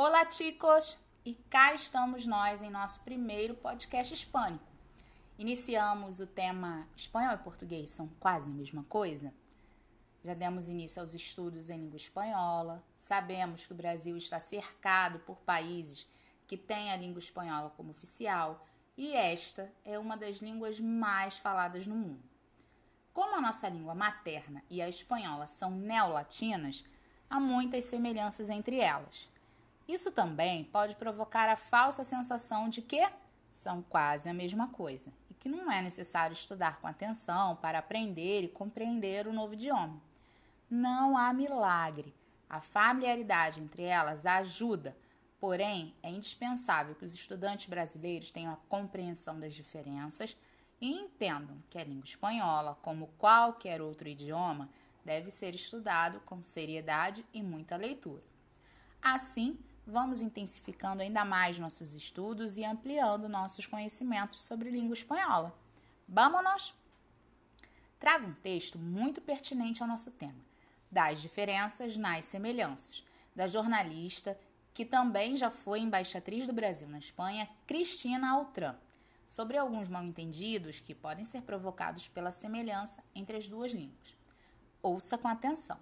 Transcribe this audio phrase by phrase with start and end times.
[0.00, 0.96] Olá, chicos!
[1.24, 4.64] E cá estamos nós em nosso primeiro podcast hispânico.
[5.36, 9.34] Iniciamos o tema espanhol e português são quase a mesma coisa?
[10.22, 15.38] Já demos início aos estudos em língua espanhola, sabemos que o Brasil está cercado por
[15.38, 16.06] países
[16.46, 18.64] que têm a língua espanhola como oficial
[18.96, 22.22] e esta é uma das línguas mais faladas no mundo.
[23.12, 26.84] Como a nossa língua materna e a espanhola são neolatinas,
[27.28, 29.28] há muitas semelhanças entre elas.
[29.88, 33.08] Isso também pode provocar a falsa sensação de que
[33.50, 38.42] são quase a mesma coisa e que não é necessário estudar com atenção para aprender
[38.42, 39.98] e compreender o novo idioma.
[40.70, 42.14] Não há milagre.
[42.50, 44.94] A familiaridade entre elas ajuda,
[45.40, 50.36] porém, é indispensável que os estudantes brasileiros tenham a compreensão das diferenças
[50.80, 54.68] e entendam que a língua espanhola, como qualquer outro idioma,
[55.02, 58.22] deve ser estudado com seriedade e muita leitura.
[59.00, 65.54] Assim, vamos intensificando ainda mais nossos estudos e ampliando nossos conhecimentos sobre língua espanhola.
[66.08, 66.74] Vamos!
[67.98, 70.40] Trago um texto muito pertinente ao nosso tema,
[70.90, 74.38] das diferenças nas semelhanças, da jornalista
[74.72, 78.76] que também já foi embaixatriz do Brasil na Espanha, Cristina Altran
[79.26, 84.16] sobre alguns mal-entendidos que podem ser provocados pela semelhança entre as duas línguas.
[84.80, 85.78] Ouça com atenção.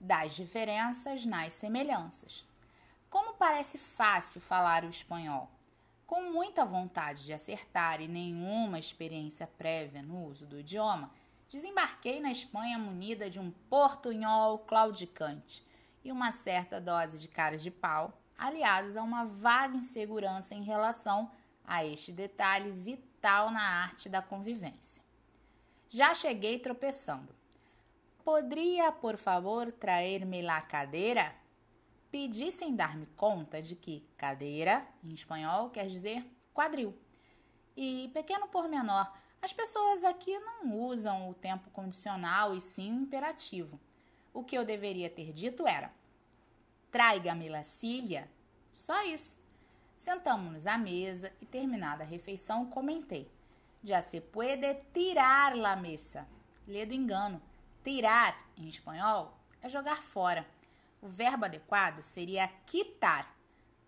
[0.00, 2.45] Das diferenças nas semelhanças.
[3.38, 5.50] Parece fácil falar o espanhol,
[6.06, 11.10] com muita vontade de acertar e nenhuma experiência prévia no uso do idioma,
[11.48, 15.62] desembarquei na Espanha munida de um portunhol claudicante
[16.02, 21.30] e uma certa dose de caras de pau, aliados a uma vaga insegurança em relação
[21.66, 25.02] a este detalhe vital na arte da convivência.
[25.90, 27.34] Já cheguei tropeçando.
[28.24, 31.34] Poderia, por favor, trazer-me la cadeira?
[32.10, 36.96] Pedi sem dar-me conta de que cadeira, em espanhol, quer dizer quadril.
[37.76, 43.78] E, pequeno pormenor, as pessoas aqui não usam o tempo condicional e sim imperativo.
[44.32, 45.92] O que eu deveria ter dito era:
[46.90, 48.30] traiga-me la Cília.
[48.74, 49.38] Só isso.
[49.96, 53.30] Sentamos-nos à mesa e, terminada a refeição, comentei.
[53.82, 56.26] Já se puede tirar la mesa.
[56.66, 57.40] Lê do engano.
[57.82, 60.46] Tirar, em espanhol, é jogar fora.
[61.00, 63.34] O verbo adequado seria quitar.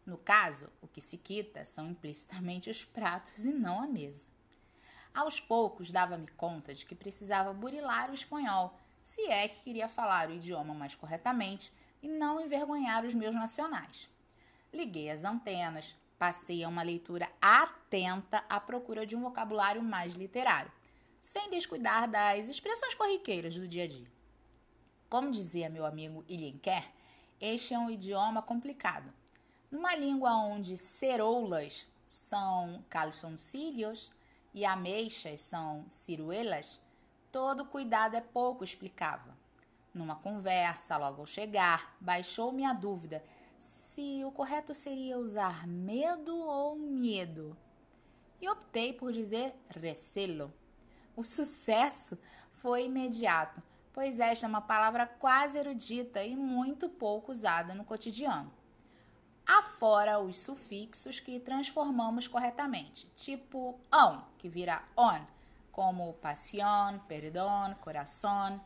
[0.05, 4.27] No caso, o que se quita são implicitamente os pratos e não a mesa.
[5.15, 10.29] Aos poucos dava-me conta de que precisava burilar o espanhol, se é que queria falar
[10.29, 14.09] o idioma mais corretamente e não envergonhar os meus nacionais.
[14.73, 20.71] Liguei as antenas, passei a uma leitura atenta à procura de um vocabulário mais literário,
[21.21, 24.11] sem descuidar das expressões corriqueiras do dia a dia.
[25.09, 26.93] Como dizia meu amigo Ilhenquer,
[27.41, 29.13] este é um idioma complicado.
[29.71, 34.11] Numa língua onde ceroulas são calzoncillos
[34.55, 36.81] e ameixas são ciruelas,
[37.31, 39.33] todo cuidado é pouco explicável.
[39.93, 43.23] Numa conversa, logo ao chegar, baixou-me a dúvida
[43.59, 47.57] se o correto seria usar medo ou medo.
[48.41, 50.53] E optei por dizer recelo.
[51.17, 52.17] O sucesso
[52.53, 53.61] foi imediato,
[53.99, 58.49] pois esta é uma palavra quase erudita e muito pouco usada no cotidiano.
[59.45, 65.21] Afora os sufixos que transformamos corretamente, tipo on, que vira on,
[65.73, 68.65] como passion, perdão, coração.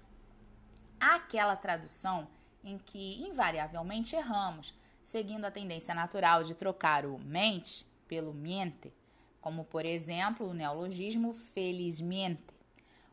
[1.00, 2.28] Aquela tradução
[2.62, 8.92] em que invariavelmente erramos, seguindo a tendência natural de trocar o mente pelo miente,
[9.40, 12.52] como por exemplo o neologismo felizmente.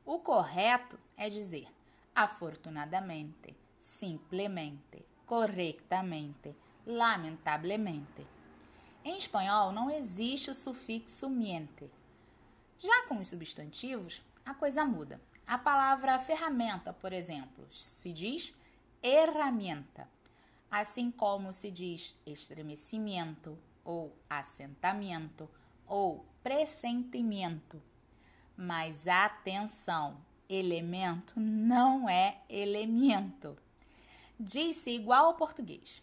[0.05, 1.78] O correto é dizer
[2.23, 8.25] afortunadamente, simplesmente, corretamente, lamentavelmente.
[9.03, 11.89] Em espanhol não existe o sufixo miente.
[12.77, 15.21] Já com os substantivos, a coisa muda.
[15.45, 18.53] A palavra ferramenta, por exemplo, se diz
[19.01, 20.07] herramienta
[20.69, 25.49] assim como se diz estremecimento ou assentamento
[25.87, 27.81] ou pressentimento.
[28.55, 30.17] Mas atenção,
[30.49, 33.55] elemento não é elemento.
[34.39, 36.01] Diz-se igual ao português.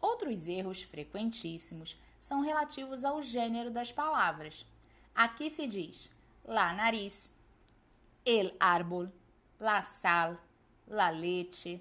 [0.00, 4.66] Outros erros frequentíssimos são relativos ao gênero das palavras.
[5.14, 6.10] Aqui se diz
[6.44, 7.30] la nariz,
[8.24, 9.12] el árbol,
[9.58, 10.40] la sal,
[10.86, 11.80] la leche,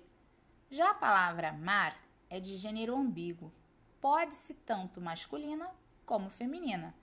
[0.70, 1.98] já a palavra mar
[2.30, 3.52] é de gênero ambíguo.
[4.00, 5.70] Pode-se tanto masculina
[6.06, 6.96] como feminina,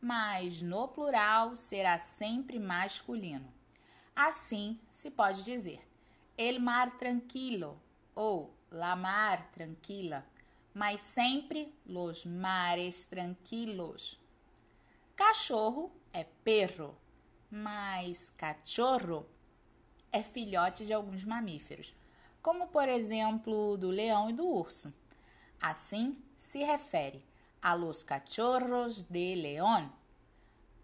[0.00, 3.52] mas no plural será sempre masculino.
[4.14, 5.80] Assim se pode dizer
[6.36, 7.78] el mar tranquilo
[8.14, 10.24] ou la mar tranquila,
[10.72, 14.18] mas sempre los mares tranquilos.
[15.14, 16.96] Cachorro é perro,
[17.50, 19.26] mas cachorro
[20.10, 21.94] é filhote de alguns mamíferos,
[22.40, 24.90] como por exemplo do leão e do urso.
[25.60, 27.22] Assim se refere
[27.60, 29.92] a los cachorros de león.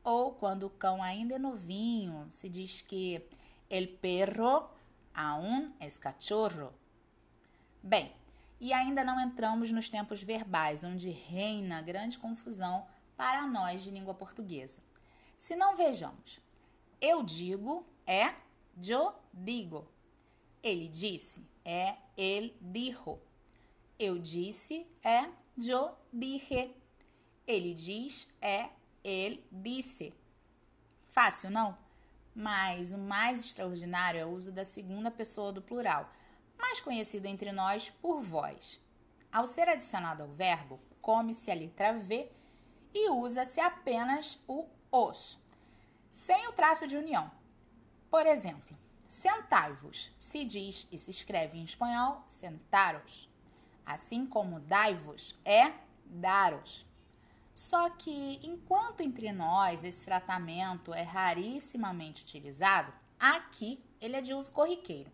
[0.07, 3.29] Ou quando o cão ainda é novinho, se diz que
[3.69, 4.71] el perro
[5.13, 6.73] aún es cachorro.
[7.83, 8.13] Bem,
[8.61, 12.87] e ainda não entramos nos tempos verbais, onde reina grande confusão
[13.17, 14.81] para nós de língua portuguesa.
[15.37, 16.39] Se não vejamos,
[17.01, 18.33] eu digo é
[18.81, 19.89] yo digo.
[20.63, 23.19] Ele disse é ele dijo.
[23.99, 26.73] Eu disse é yo dije.
[27.45, 28.71] Ele diz é
[29.09, 30.13] ele disse.
[31.09, 31.77] Fácil, não?
[32.35, 36.11] Mas o mais extraordinário é o uso da segunda pessoa do plural
[36.59, 38.81] mais conhecido entre nós por voz.
[39.31, 42.31] Ao ser adicionado ao verbo, come-se a letra V
[42.95, 45.39] e usa-se apenas o os,
[46.09, 47.31] sem o traço de união.
[48.11, 48.77] Por exemplo,
[49.07, 53.29] sentai-vos se diz e se escreve em espanhol sentaros,
[53.85, 55.73] assim como dai-vos é
[56.07, 56.87] daros.
[57.57, 64.53] Só que, enquanto entre nós esse tratamento é rarissimamente utilizado, aqui ele é de uso
[64.53, 65.11] corriqueiro.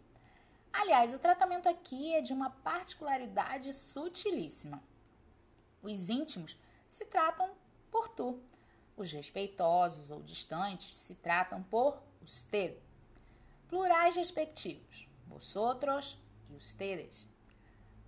[0.72, 4.82] Aliás, o tratamento aqui é de uma particularidade sutilíssima.
[5.80, 6.58] Os íntimos
[6.88, 7.48] se tratam
[7.92, 8.42] por tu.
[8.96, 12.76] Os respeitosos ou distantes se tratam por usted.
[13.68, 16.18] Plurais respectivos, vosotros
[16.50, 17.28] e ustedes.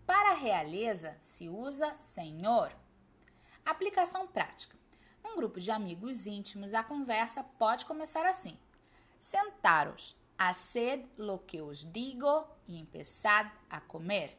[0.04, 2.75] Para a realeza se usa senhor.
[3.64, 4.76] Aplicação prática.
[5.22, 8.58] Num grupo de amigos íntimos, a conversa pode começar assim:
[9.19, 14.38] Sentaros Haced lo que os digo e empezad a comer.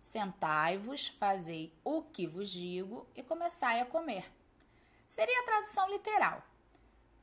[0.00, 4.30] Sentai-vos, fazei o que vos digo e começai a comer.
[5.06, 6.42] Seria a tradução literal.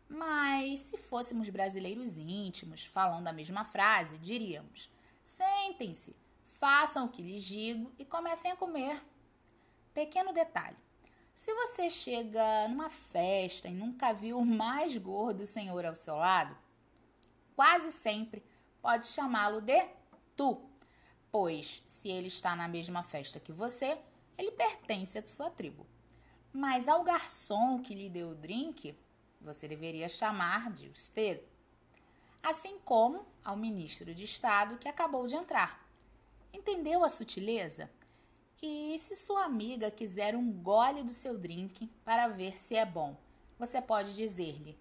[0.10, 4.90] Mas se fôssemos brasileiros íntimos, falando a mesma frase, diríamos:
[5.22, 9.04] sentem-se, façam o que lhes digo e comecem a comer.
[9.94, 10.78] Pequeno detalhe:
[11.38, 16.58] se você chega numa festa e nunca viu o mais gordo senhor ao seu lado,
[17.56, 18.44] quase sempre
[18.82, 19.88] pode chamá-lo de
[20.36, 20.60] tu,
[21.32, 24.00] pois se ele está na mesma festa que você,
[24.36, 25.86] ele pertence à sua tribo.
[26.52, 28.98] Mas ao garçom que lhe deu o drink,
[29.40, 31.40] você deveria chamar de usted.
[32.42, 35.88] Assim como ao ministro de Estado que acabou de entrar.
[36.52, 37.92] Entendeu a sutileza?
[38.60, 43.16] E se sua amiga quiser um gole do seu drink para ver se é bom,
[43.60, 44.76] você pode dizer-lhe: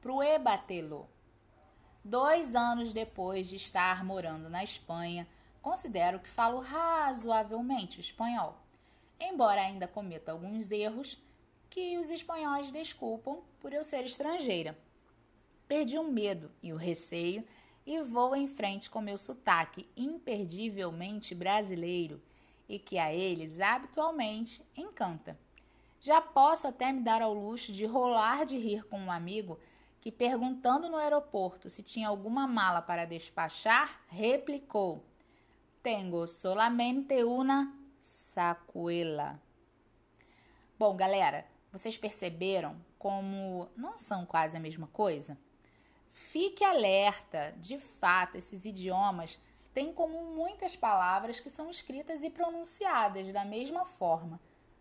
[0.00, 1.08] Pruébatelo
[2.04, 5.28] Dois anos depois de estar morando na Espanha,
[5.62, 8.58] considero que falo razoavelmente o espanhol,
[9.20, 11.16] embora ainda cometa alguns erros
[11.68, 14.76] que os espanhóis desculpam por eu ser estrangeira.
[15.68, 17.46] Perdi o medo e o receio
[17.86, 22.20] e vou em frente com meu sotaque imperdivelmente brasileiro
[22.70, 25.36] e que a eles habitualmente encanta.
[26.00, 29.58] Já posso até me dar ao luxo de rolar de rir com um amigo
[30.00, 35.04] que, perguntando no aeroporto se tinha alguma mala para despachar, replicou:
[35.82, 39.42] Tengo solamente una sacuela.
[40.78, 45.36] Bom, galera, vocês perceberam como não são quase a mesma coisa?
[46.12, 49.40] Fique alerta, de fato, esses idiomas
[49.72, 54.40] têm como muitas palavras que são escritas e pronunciadas da mesma forma.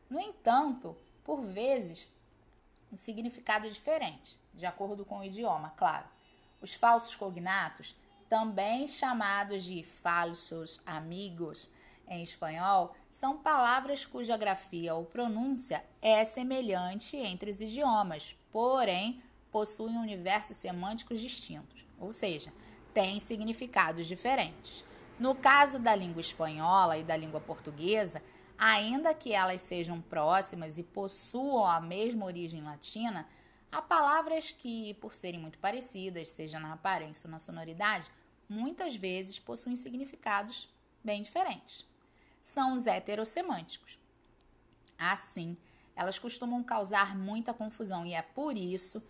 [0.10, 2.08] No entanto, por vezes,
[2.92, 6.08] um significado diferente de acordo com o idioma, claro.
[6.62, 7.96] Os falsos cognatos,
[8.28, 11.70] também chamados de falsos amigos
[12.08, 19.98] em espanhol, são palavras cuja grafia ou pronúncia é semelhante entre os idiomas, porém possuem
[19.98, 22.52] universos semânticos distintos, ou seja,
[22.94, 24.86] têm significados diferentes.
[25.20, 28.22] No caso da língua espanhola e da língua portuguesa,
[28.58, 33.28] ainda que elas sejam próximas e possuam a mesma origem latina,
[33.72, 38.10] Há palavras que, por serem muito parecidas, seja na aparência ou na sonoridade,
[38.48, 40.68] muitas vezes possuem significados
[41.04, 41.86] bem diferentes.
[42.42, 44.00] São os heterossemânticos.
[44.98, 45.56] Assim,
[45.96, 49.08] elas costumam causar muita confusão e é por isso que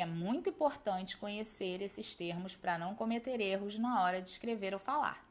[0.00, 4.80] é muito importante conhecer esses termos para não cometer erros na hora de escrever ou
[4.80, 5.22] falar.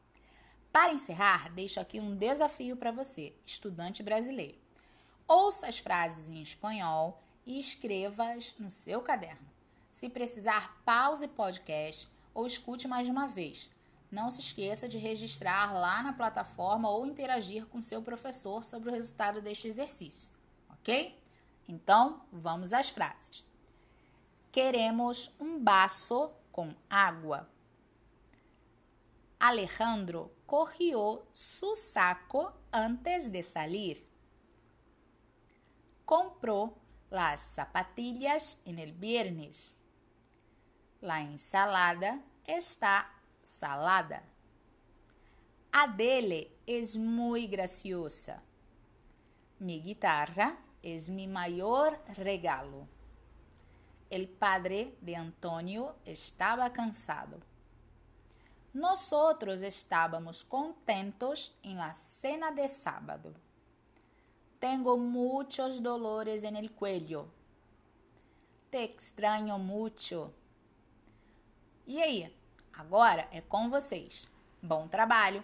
[0.72, 4.58] Para encerrar, deixo aqui um desafio para você, estudante brasileiro.
[5.27, 9.50] Ouça as frases em espanhol e escreva-as no seu caderno.
[9.91, 13.70] Se precisar, pause podcast ou escute mais de uma vez.
[14.12, 18.94] não se esqueça de registrar lá na plataforma ou interagir com seu professor sobre o
[18.94, 20.30] resultado deste exercício,
[20.70, 21.18] ok?
[21.68, 23.46] Então, vamos às frases.
[24.51, 27.50] Queremos um baço com água.
[29.39, 34.05] Alejandro corrió su saco antes de salir.
[36.03, 36.75] Compró
[37.10, 39.77] las zapatillas en el viernes.
[41.00, 43.10] La ensalada está
[43.41, 44.24] salada.
[45.72, 48.43] Adele es muy graciosa.
[49.60, 52.88] Mi guitarra es mi mayor regalo.
[54.12, 57.39] El padre de Antonio estaba cansado.
[58.74, 63.34] Nosotros estábamos contentos en la cena de sábado.
[64.60, 67.30] Tengo muchos dolores en el cuello.
[68.70, 70.34] Te extraño mucho.
[71.88, 72.36] E aí?
[72.74, 74.30] Agora é com vocês.
[74.62, 75.41] Bom trabalho!